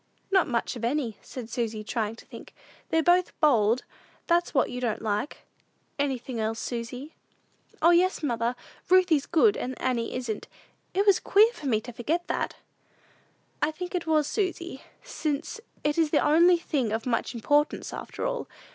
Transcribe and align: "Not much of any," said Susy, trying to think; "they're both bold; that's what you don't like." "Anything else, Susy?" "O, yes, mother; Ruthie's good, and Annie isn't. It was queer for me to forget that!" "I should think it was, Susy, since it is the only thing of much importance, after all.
"Not 0.31 0.47
much 0.47 0.75
of 0.75 0.83
any," 0.83 1.19
said 1.21 1.47
Susy, 1.47 1.83
trying 1.83 2.15
to 2.15 2.25
think; 2.25 2.55
"they're 2.89 3.03
both 3.03 3.39
bold; 3.39 3.83
that's 4.25 4.51
what 4.51 4.71
you 4.71 4.81
don't 4.81 5.03
like." 5.03 5.45
"Anything 5.99 6.39
else, 6.39 6.57
Susy?" 6.59 7.13
"O, 7.83 7.91
yes, 7.91 8.23
mother; 8.23 8.55
Ruthie's 8.89 9.27
good, 9.27 9.55
and 9.55 9.79
Annie 9.79 10.15
isn't. 10.15 10.47
It 10.95 11.05
was 11.05 11.19
queer 11.19 11.53
for 11.53 11.67
me 11.67 11.79
to 11.81 11.93
forget 11.93 12.25
that!" 12.25 12.55
"I 13.61 13.67
should 13.67 13.75
think 13.75 13.93
it 13.93 14.07
was, 14.07 14.25
Susy, 14.25 14.81
since 15.03 15.61
it 15.83 15.99
is 15.99 16.09
the 16.09 16.17
only 16.25 16.57
thing 16.57 16.91
of 16.91 17.05
much 17.05 17.35
importance, 17.35 17.93
after 17.93 18.25
all. 18.25 18.47